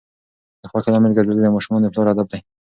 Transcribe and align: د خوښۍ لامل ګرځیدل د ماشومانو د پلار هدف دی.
د 0.61 0.63
خوښۍ 0.71 0.89
لامل 0.93 1.11
ګرځیدل 1.17 1.43
د 1.43 1.53
ماشومانو 1.55 1.83
د 1.85 1.91
پلار 1.93 2.07
هدف 2.11 2.27
دی. 2.31 2.39